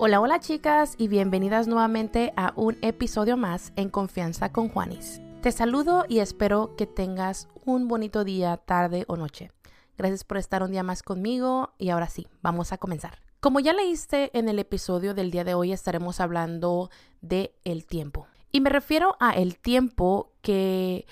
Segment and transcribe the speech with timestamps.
[0.00, 5.20] Hola, hola chicas y bienvenidas nuevamente a un episodio más en Confianza con Juanis.
[5.42, 9.50] Te saludo y espero que tengas un bonito día, tarde o noche.
[9.96, 13.22] Gracias por estar un día más conmigo y ahora sí, vamos a comenzar.
[13.40, 16.90] Como ya leíste en el episodio del día de hoy estaremos hablando
[17.20, 18.28] de el tiempo.
[18.52, 21.08] Y me refiero a el tiempo que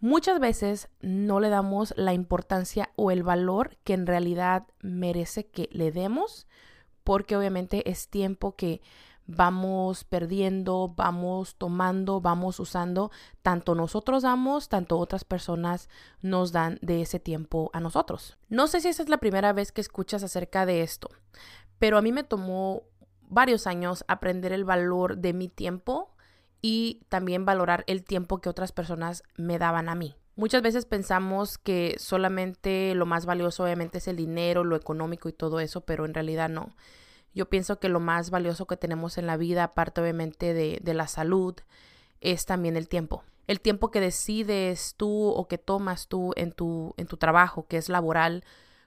[0.00, 5.68] muchas veces no le damos la importancia o el valor que en realidad merece que
[5.70, 6.46] le demos
[7.04, 8.80] porque obviamente es tiempo que
[9.26, 13.10] vamos perdiendo, vamos tomando, vamos usando,
[13.42, 15.88] tanto nosotros damos, tanto otras personas
[16.20, 18.36] nos dan de ese tiempo a nosotros.
[18.48, 21.08] No sé si esa es la primera vez que escuchas acerca de esto,
[21.78, 22.82] pero a mí me tomó
[23.22, 26.14] varios años aprender el valor de mi tiempo
[26.60, 30.14] y también valorar el tiempo que otras personas me daban a mí.
[30.34, 35.34] Muchas veces pensamos que solamente lo más valioso obviamente es el dinero, lo económico y
[35.34, 36.74] todo eso, pero en realidad no.
[37.34, 41.06] Yo pienso que lo más valioso que tenemos en la vida, aparte obviamente de, la
[41.06, 41.54] salud,
[42.22, 43.24] es también el tiempo.
[43.46, 47.76] El tiempo que decides tú o que tomas tú en tu, en tu trabajo, que
[47.76, 48.42] es laboral,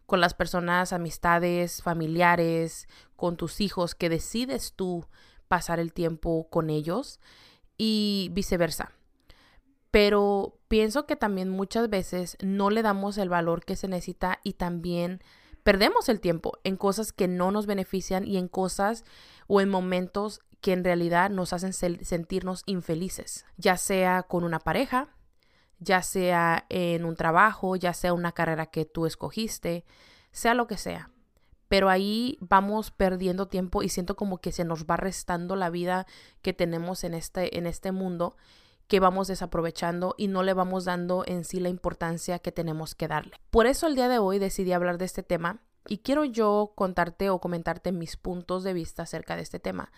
[0.07, 5.05] con las personas, amistades, familiares, con tus hijos, que decides tú
[5.47, 7.19] pasar el tiempo con ellos
[7.77, 8.94] y viceversa
[9.95, 14.55] pero pienso que también muchas veces no le damos el valor que se necesita y
[14.55, 15.23] también
[15.63, 19.05] perdemos el tiempo en cosas que no nos benefician y en cosas
[19.47, 25.15] o en momentos que en realidad nos hacen sentirnos infelices, ya sea con una pareja,
[25.79, 29.85] ya sea en un trabajo, ya sea una carrera que tú escogiste,
[30.33, 31.09] sea lo que sea.
[31.69, 36.05] Pero ahí vamos perdiendo tiempo y siento como que se nos va restando la vida
[36.41, 38.35] que tenemos en este, en este mundo
[38.88, 43.08] que vamos desaprovechando y no le vamos dando en sí la importancia que tenemos que
[43.08, 43.33] darle.
[43.50, 47.30] Por eso el día de hoy decidí hablar de este tema y quiero yo contarte
[47.30, 49.92] o comentarte mis puntos de vista acerca de este tema,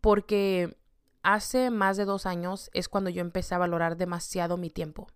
[0.00, 0.78] porque
[1.22, 5.08] hace más de dos años es cuando yo empecé a valorar demasiado mi tiempo.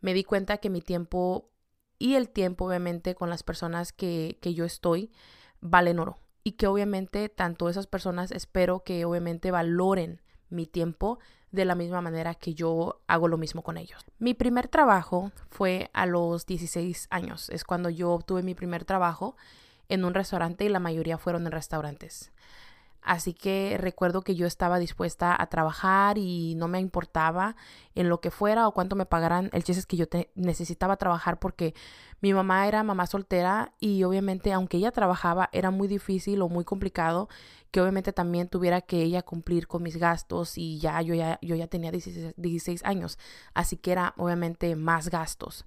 [0.00, 1.50] Me di cuenta que mi tiempo
[1.98, 5.12] y el tiempo obviamente con las personas que, que yo estoy
[5.60, 11.18] valen oro y que obviamente tanto esas personas espero que obviamente valoren mi tiempo
[11.52, 14.04] de la misma manera que yo hago lo mismo con ellos.
[14.18, 19.36] Mi primer trabajo fue a los 16 años, es cuando yo obtuve mi primer trabajo
[19.88, 22.32] en un restaurante y la mayoría fueron en restaurantes.
[23.02, 27.56] Así que recuerdo que yo estaba dispuesta a trabajar y no me importaba
[27.94, 29.48] en lo que fuera o cuánto me pagaran.
[29.52, 31.74] El chiste es que yo necesitaba trabajar porque
[32.20, 36.64] mi mamá era mamá soltera y obviamente aunque ella trabajaba era muy difícil o muy
[36.64, 37.28] complicado
[37.70, 41.54] que obviamente también tuviera que ella cumplir con mis gastos y ya yo ya, yo
[41.56, 43.18] ya tenía 16, años.
[43.54, 45.64] Así que era obviamente más gastos.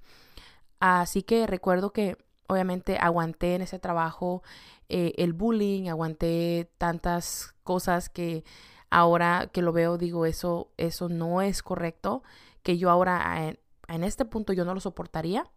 [0.79, 2.17] Así que recuerdo que
[2.48, 4.44] obviamente aguanté en ese trabajo
[4.90, 8.44] eh, el bullying, aguanté tantas cosas que
[8.90, 12.24] ahora que lo veo digo eso, eso no es correcto,
[12.62, 15.50] que yo ahora en, en este punto yo no lo soportaría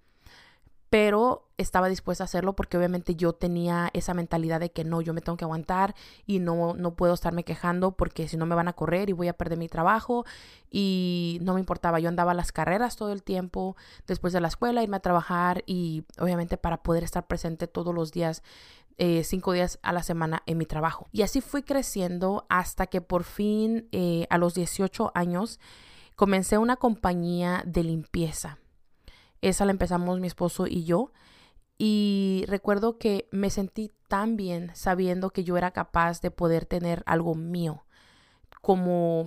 [0.90, 5.14] pero estaba dispuesta a hacerlo porque obviamente yo tenía esa mentalidad de que no, yo
[5.14, 5.94] me tengo que aguantar
[6.26, 9.28] y no, no puedo estarme quejando porque si no me van a correr y voy
[9.28, 10.24] a perder mi trabajo
[10.70, 13.76] y no me importaba, yo andaba a las carreras todo el tiempo,
[14.06, 18.12] después de la escuela, irme a trabajar y obviamente para poder estar presente todos los
[18.12, 18.42] días
[18.98, 21.08] eh, cinco días a la semana en mi trabajo.
[21.12, 25.60] Y así fui creciendo hasta que por fin eh, a los 18 años
[26.14, 28.58] comencé una compañía de limpieza.
[29.40, 31.12] Esa la empezamos mi esposo y yo.
[31.78, 37.02] Y recuerdo que me sentí tan bien sabiendo que yo era capaz de poder tener
[37.06, 37.84] algo mío.
[38.62, 39.26] Como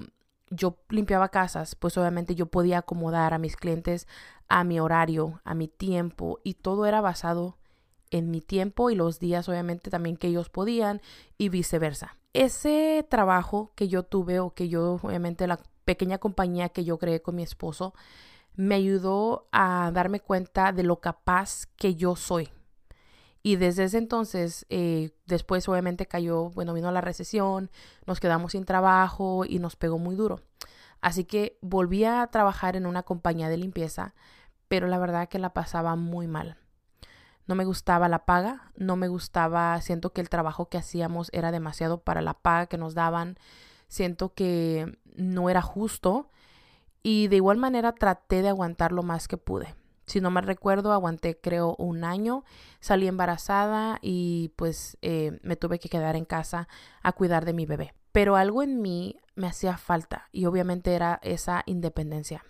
[0.49, 4.07] yo limpiaba casas, pues obviamente yo podía acomodar a mis clientes
[4.47, 7.57] a mi horario, a mi tiempo y todo era basado
[8.09, 11.01] en mi tiempo y los días obviamente también que ellos podían
[11.37, 12.17] y viceversa.
[12.33, 17.21] Ese trabajo que yo tuve o que yo obviamente la pequeña compañía que yo creé
[17.21, 17.93] con mi esposo
[18.55, 22.49] me ayudó a darme cuenta de lo capaz que yo soy.
[23.41, 27.71] Y desde ese entonces, eh, después obviamente cayó, bueno, vino la recesión,
[28.05, 30.41] nos quedamos sin trabajo y nos pegó muy duro.
[31.01, 34.13] Así que volví a trabajar en una compañía de limpieza,
[34.67, 36.57] pero la verdad que la pasaba muy mal.
[37.47, 41.51] No me gustaba la paga, no me gustaba, siento que el trabajo que hacíamos era
[41.51, 43.39] demasiado para la paga que nos daban,
[43.87, 46.29] siento que no era justo
[47.03, 49.75] y de igual manera traté de aguantar lo más que pude.
[50.05, 52.43] Si no me recuerdo, aguanté creo un año,
[52.79, 56.67] salí embarazada y pues eh, me tuve que quedar en casa
[57.03, 57.93] a cuidar de mi bebé.
[58.11, 62.43] Pero algo en mí me hacía falta y obviamente era esa independencia.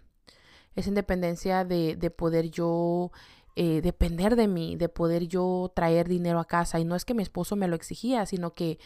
[0.75, 3.12] Esa independencia de, de poder yo
[3.62, 6.80] eh, depender de mí, de poder yo traer dinero a casa.
[6.80, 8.80] Y no es que mi esposo me lo exigía, sino que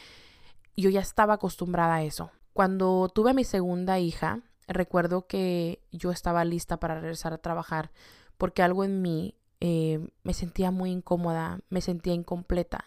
[0.75, 2.31] yo ya estaba acostumbrada a eso.
[2.54, 7.92] Cuando tuve a mi segunda hija, recuerdo que yo estaba lista para regresar a trabajar
[8.38, 12.86] porque algo en mí eh, me sentía muy incómoda, me sentía incompleta.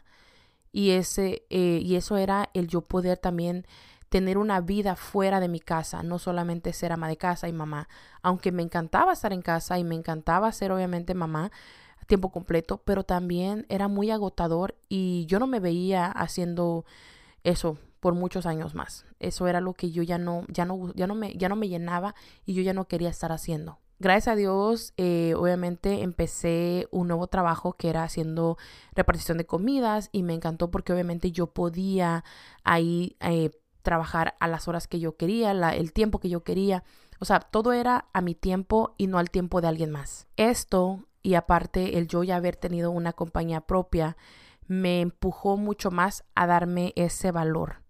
[0.73, 3.67] Y, ese, eh, y eso era el yo poder también
[4.08, 7.88] tener una vida fuera de mi casa, no solamente ser ama de casa y mamá,
[8.22, 11.50] aunque me encantaba estar en casa y me encantaba ser obviamente mamá
[12.00, 16.84] a tiempo completo, pero también era muy agotador y yo no me veía haciendo
[17.43, 19.05] eso por muchos años más.
[19.19, 21.69] Eso era lo que yo ya no, ya no, ya no me, ya no me
[21.69, 22.14] llenaba
[22.44, 23.81] y yo ya no quería estar haciendo.
[23.99, 28.58] Gracias a Dios, eh, obviamente empecé un nuevo trabajo que era haciendo
[28.94, 32.23] repartición de comidas y me encantó porque obviamente yo podía
[32.62, 33.50] ahí eh,
[33.82, 36.85] trabajar a las horas que yo quería, el tiempo que yo quería.
[37.19, 40.29] O sea, todo era a mi tiempo y no al tiempo de alguien más.
[40.37, 44.17] Esto y aparte el yo ya haber tenido una compañía propia
[44.69, 47.85] me empujó mucho más a darme ese valor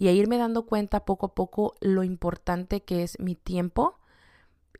[0.00, 3.98] y a irme dando cuenta poco a poco lo importante que es mi tiempo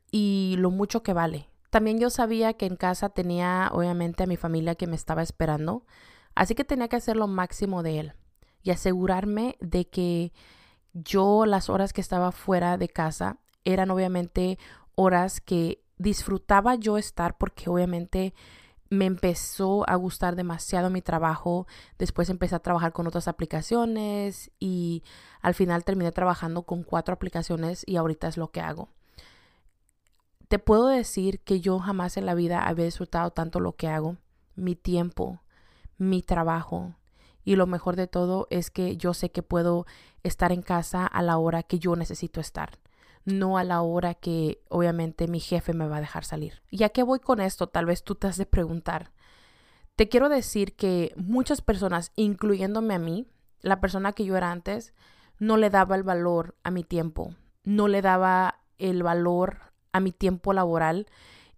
[0.09, 1.47] y lo mucho que vale.
[1.69, 5.85] También yo sabía que en casa tenía obviamente a mi familia que me estaba esperando,
[6.33, 8.13] así que tenía que hacer lo máximo de él
[8.63, 10.33] y asegurarme de que
[10.93, 14.57] yo las horas que estaba fuera de casa eran obviamente
[14.95, 18.33] horas que disfrutaba yo estar porque obviamente
[18.91, 21.65] me empezó a gustar demasiado mi trabajo.
[21.97, 25.03] Después empecé a trabajar con otras aplicaciones y
[25.41, 28.89] al final terminé trabajando con cuatro aplicaciones y ahorita es lo que hago.
[30.49, 34.17] Te puedo decir que yo jamás en la vida había disfrutado tanto lo que hago,
[34.55, 35.41] mi tiempo,
[35.97, 36.93] mi trabajo,
[37.45, 39.85] y lo mejor de todo es que yo sé que puedo
[40.23, 42.77] estar en casa a la hora que yo necesito estar,
[43.25, 46.61] no a la hora que obviamente mi jefe me va a dejar salir.
[46.71, 49.11] Ya que voy con esto, tal vez tú te has de preguntar.
[49.95, 53.27] Te quiero decir que muchas personas, incluyéndome a mí,
[53.61, 54.93] la persona que yo era antes,
[55.37, 59.59] no le daba el valor a mi tiempo, no le daba el valor
[59.91, 61.07] a mi tiempo laboral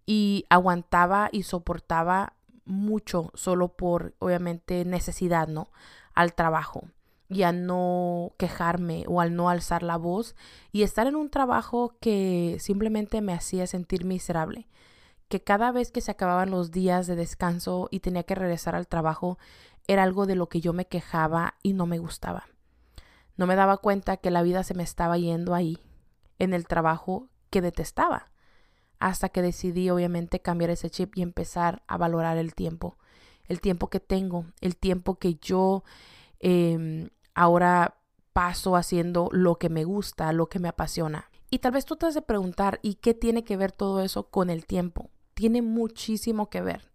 [0.04, 2.34] y aguantaba y soportaba
[2.66, 5.70] mucho solo por, obviamente, necesidad, ¿no?
[6.14, 6.88] Al trabajo
[7.34, 10.34] y a no quejarme o al no alzar la voz
[10.72, 14.68] y estar en un trabajo que simplemente me hacía sentir miserable.
[15.28, 18.88] Que cada vez que se acababan los días de descanso y tenía que regresar al
[18.88, 19.38] trabajo
[19.86, 22.46] era algo de lo que yo me quejaba y no me gustaba.
[23.36, 25.78] No me daba cuenta que la vida se me estaba yendo ahí,
[26.38, 28.30] en el trabajo que detestaba
[29.04, 32.96] hasta que decidí obviamente cambiar ese chip y empezar a valorar el tiempo,
[33.46, 35.84] el tiempo que tengo, el tiempo que yo
[36.40, 37.96] em, ahora
[38.32, 41.30] paso haciendo lo que me gusta, lo que me apasiona.
[41.50, 44.24] Y tal vez tú te has de preguntar, ¿y qué tiene que ver todo eso
[44.28, 45.10] con el tiempo?
[45.34, 46.90] Tiene muchísimo que ver.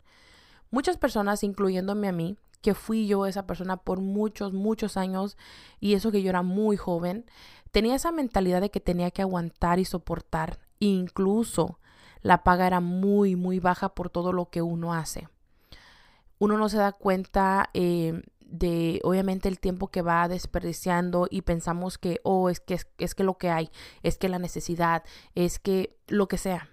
[0.69, 5.37] Muchas personas, incluyéndome a mí, que fui yo esa persona por muchos, muchos años,
[5.79, 7.25] y eso que yo era muy joven,
[7.71, 11.79] tenía esa mentalidad de que tenía que aguantar y soportar, incluso
[12.21, 15.29] la paga era muy, muy baja por todo lo que uno hace.
[16.37, 21.97] Uno no se da cuenta eh, de, obviamente, el tiempo que va desperdiciando y pensamos
[21.97, 23.69] que, oh, es que, es, que lo que hay,
[24.03, 25.03] es que la necesidad,
[25.35, 26.69] es que lo que sea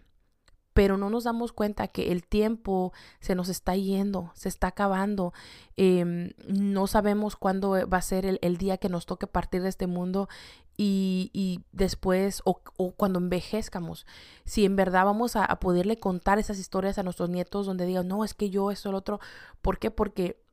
[0.73, 5.32] pero no nos damos cuenta que el tiempo se nos está yendo, se está acabando.
[5.78, 9.87] Em, no sabemos cuándo va a ser el, día que nos toque partir de este
[9.87, 10.28] mundo
[10.76, 12.61] y, después o,
[12.95, 14.04] cuando envejezcamos.
[14.45, 18.06] Si en verdad vamos a, a, poderle contar esas historias a nuestros nietos donde digan,
[18.06, 19.18] no, es que yo, eso, el otro.
[19.62, 19.90] ¿Por qué?
[19.90, 20.45] Porque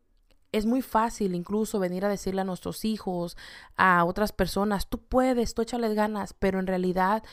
[0.54, 3.36] es muy fácil incluso venir a decirle a nuestros hijos,
[3.76, 7.24] a otras personas, tú puedes, tú échales ganas, pero en realidad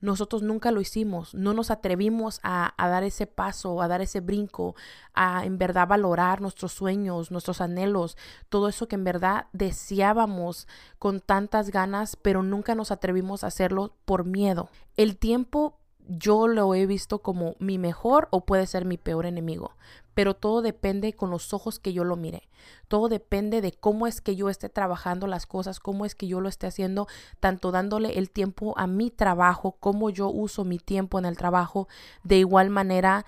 [0.00, 4.74] nosotros nunca lo hicimos, no nos atrevimos a, dar ese paso, a dar ese brinco,
[5.12, 8.16] a en verdad valorar nuestros sueños, nuestros anhelos,
[8.48, 10.66] todo eso que en verdad deseábamos
[10.98, 14.70] con tantas ganas, pero nunca nos atrevimos a hacerlo por miedo.
[14.96, 15.76] El tiempo
[16.08, 19.76] yo lo he visto como mi mejor o puede ser mi peor enemigo,
[20.14, 22.48] pero todo depende con los ojos que yo lo mire.
[22.88, 26.40] Todo depende de cómo es que yo esté trabajando las cosas, cómo es que yo
[26.40, 27.06] lo esté haciendo,
[27.38, 31.88] tanto dándole el tiempo a mi trabajo, cómo yo uso mi tiempo en el trabajo,
[32.22, 33.24] de igual manera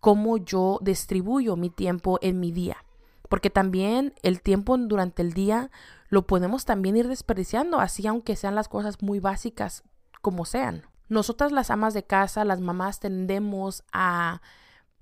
[0.00, 2.84] cómo yo distribuyo mi tiempo en mi día.
[3.28, 5.70] Porque también el tiempo durante el día
[6.08, 9.84] lo podemos también ir desperdiciando, así aunque sean las cosas muy básicas
[10.20, 10.84] como sean.
[11.08, 14.42] Nosotras las amas de casa, las mamás, tendemos a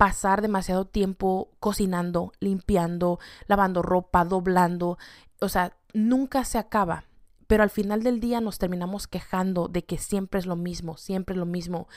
[0.01, 4.97] pasar demasiado tiempo cocinando, limpiando, lavando ropa, doblando.
[5.39, 7.03] O sea, nunca se acaba.
[7.45, 11.33] Pero al final del día nos terminamos quejando de que siempre es lo mismo, siempre
[11.33, 11.87] es lo mismo.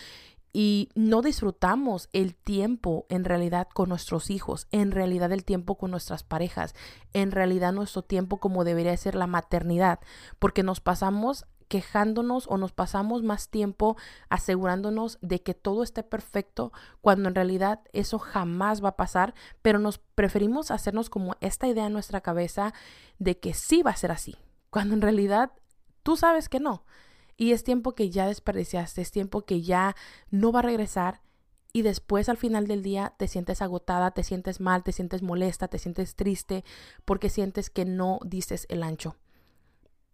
[0.52, 5.90] y no disfrutamos el tiempo en realidad con nuestros hijos, en realidad el tiempo con
[5.90, 6.76] nuestras parejas,
[7.12, 9.98] en realidad nuestro tiempo como debería ser la maternidad,
[10.38, 13.96] porque nos pasamos quejándonos o nos pasamos más tiempo
[14.28, 19.80] asegurándonos de que todo esté perfecto cuando en realidad eso jamás va a pasar, pero
[19.80, 22.72] nos preferimos hacernos como esta idea en nuestra cabeza
[23.18, 24.36] de que sí va a ser así,
[24.70, 25.50] cuando en realidad
[26.04, 26.84] tú sabes que no.
[27.36, 29.96] Y es tiempo que ya desperdiciaste, es tiempo que ya
[30.30, 31.22] no va a regresar
[31.72, 35.66] y después al final del día te sientes agotada, te sientes mal, te sientes molesta,
[35.66, 36.64] te sientes triste
[37.04, 39.16] porque sientes que no dices el ancho.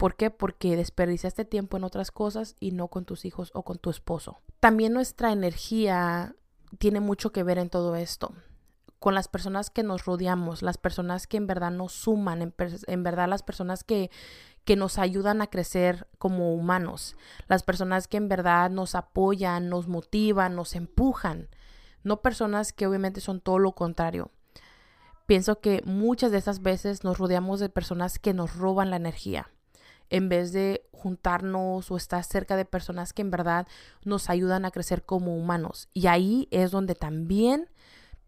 [0.01, 0.31] ¿Por qué?
[0.31, 4.39] Porque desperdiciaste tiempo en otras cosas y no con tus hijos o con tu esposo.
[4.59, 6.35] También nuestra energía
[6.79, 8.33] tiene mucho que ver en todo esto
[8.99, 12.55] con las personas que nos rodeamos, las personas que en verdad nos suman, en,
[12.87, 14.11] en verdad las personas que,
[14.65, 17.15] que nos ayudan a crecer como humanos,
[17.47, 21.51] las personas que en verdad nos apoyan, nos motivan, nos empujan,
[22.05, 24.31] no personas que obviamente son todo lo contrario.
[25.27, 29.51] Pienso que muchas de esas veces nos rodeamos de personas que nos roban la energía
[30.11, 33.67] en vez de juntarnos o estar cerca de personas que en verdad
[34.05, 35.89] nos ayudan a crecer como humanos.
[35.95, 37.69] Y ahí es donde también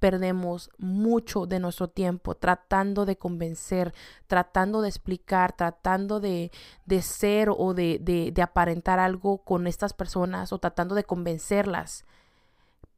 [0.03, 3.95] perdemos mucho de nuestro tiempo tratando de convencer,
[4.27, 6.51] tratando de explicar, tratando de,
[6.87, 12.05] de ser o de, de, de, aparentar algo con estas personas o tratando de convencerlas.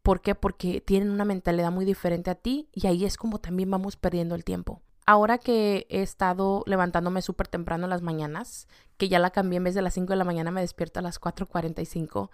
[0.03, 0.35] ¿Por qué?
[0.35, 4.35] Porque tienen una mentalidad muy diferente a ti y ahí es como también vamos perdiendo
[4.35, 4.81] el tiempo.
[5.07, 9.65] Ahora que he estado levantándome súper temprano en las mañanas, que ya la cambié en
[9.65, 12.31] vez de las 5 de la mañana me despierto a las 4.45,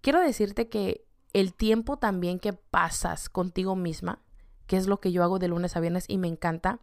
[0.00, 1.04] quiero decirte que
[1.34, 4.20] el tiempo también que pasas contigo misma,
[4.66, 6.80] que es lo que yo hago de lunes a viernes y me encanta,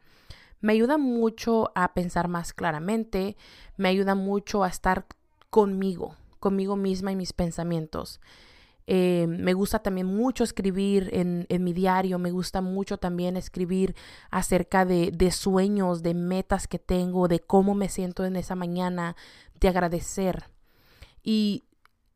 [0.61, 3.35] me ayuda mucho a pensar más claramente,
[3.75, 5.07] me ayuda mucho a estar
[5.49, 8.21] conmigo, conmigo misma y mis pensamientos.
[8.85, 13.95] Eh, me gusta también mucho escribir en, en, mi diario, me gusta mucho también escribir
[14.29, 19.15] acerca de, de sueños, de metas que tengo, de cómo me siento en esa mañana,
[19.59, 20.49] de agradecer.
[21.23, 21.63] Y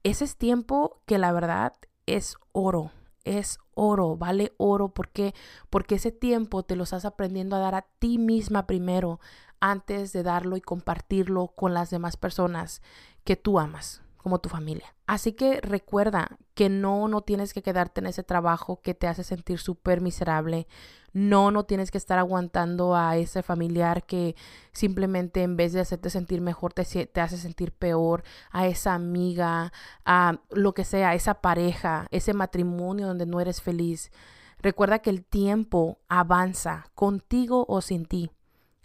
[0.03, 1.73] ese es tiempo que la verdad
[2.05, 2.91] es oro,
[3.23, 4.89] es oro, vale oro.
[4.89, 5.33] ¿Por qué?
[5.69, 9.19] Porque ese tiempo te lo estás aprendiendo a dar a ti misma primero
[9.59, 12.81] antes de darlo y compartirlo con las demás personas
[13.23, 14.93] que tú amas, como tu familia.
[15.05, 19.23] Así que recuerda que no, no tienes que quedarte en ese trabajo que te hace
[19.23, 20.67] sentir súper miserable.
[21.13, 24.35] No, no tienes que estar aguantando a ese familiar que
[24.73, 29.71] simplemente en vez de hacerte sentir mejor te, te hace sentir peor, a esa amiga,
[30.03, 34.11] a lo que sea, esa pareja, ese matrimonio donde no eres feliz.
[34.59, 38.29] Recuerda que el tiempo avanza contigo o sin ti.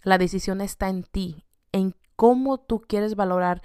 [0.03, 3.61] La decisión está en ti, en cómo tú quieres valorar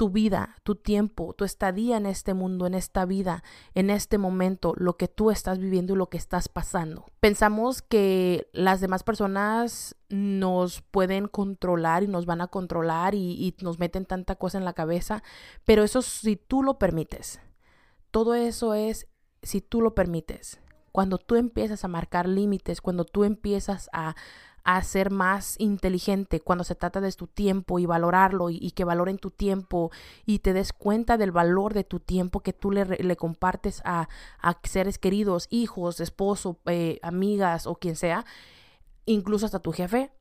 [0.00, 4.72] tu vida, tu tiempo, tu estadía en este mundo, en esta vida, en este momento,
[4.78, 7.04] lo que tú estás viviendo y lo que estás pasando.
[7.20, 13.78] Pensamos que las demás personas nos pueden controlar y nos van a controlar y, nos
[13.78, 15.22] meten tanta cosa en la cabeza,
[15.66, 17.38] pero eso si tú lo permites.
[18.10, 19.06] Todo eso es
[19.42, 20.60] si tú lo permites.
[20.92, 24.16] Cuando tú empiezas a marcar límites, cuando tú empiezas a,
[24.64, 29.18] a ser más inteligente cuando se trata de tu tiempo y valorarlo y, que valoren
[29.18, 29.90] tu tiempo
[30.26, 34.08] y te des cuenta del valor de tu tiempo que tú le, le compartes a,
[34.40, 38.24] a, seres queridos, hijos, esposo, eh, amigas o quien sea,
[39.06, 40.12] incluso hasta tu jefe.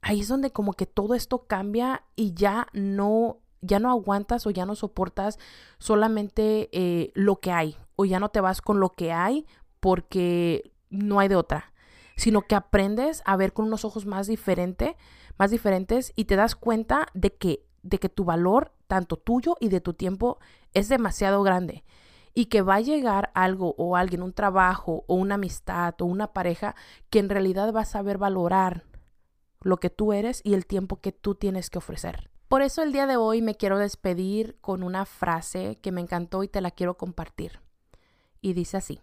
[0.00, 4.50] Ahí es donde como que todo esto cambia y ya no ya no aguantas o
[4.50, 5.38] ya no soportas
[5.78, 9.46] solamente eh, lo que hay o ya no te vas con lo que hay
[9.78, 11.71] porque no hay de otra
[12.16, 14.94] sino que aprendes a ver con unos ojos más diferentes,
[15.38, 19.68] más diferentes y te das cuenta de que de que tu valor, tanto tuyo y
[19.68, 20.38] de tu tiempo,
[20.72, 21.84] es demasiado grande
[22.34, 26.32] y que va a llegar algo o alguien, un trabajo o una amistad o una
[26.32, 26.74] pareja
[27.10, 28.84] que en realidad va a saber valorar
[29.60, 32.30] lo que tú eres y el tiempo que tú tienes que ofrecer.
[32.48, 36.42] Por eso el día de hoy me quiero despedir con una frase que me encantó
[36.42, 37.60] y te la quiero compartir.
[38.40, 39.00] Y dice así,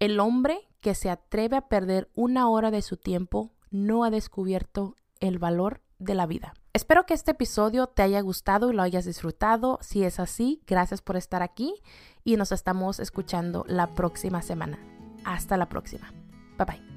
[0.00, 4.94] el hombre que se atreve a perder una hora de su tiempo no ha descubierto
[5.20, 6.54] el valor de la vida.
[6.72, 9.78] Espero que este episodio te haya gustado y lo hayas disfrutado.
[9.80, 11.74] Si es así, gracias por estar aquí
[12.22, 14.78] y nos estamos escuchando la próxima semana.
[15.24, 16.12] Hasta la próxima.
[16.58, 16.95] Bye bye.